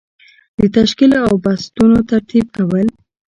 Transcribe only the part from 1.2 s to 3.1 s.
او بستونو ترتیب کول.